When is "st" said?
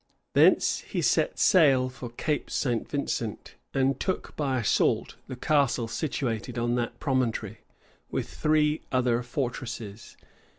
2.49-2.89